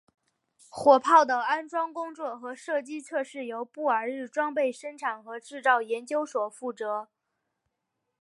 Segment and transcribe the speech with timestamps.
[0.67, 7.07] 火炮的安装工作和射击测试由布尔日装备生产和制造研究所负责。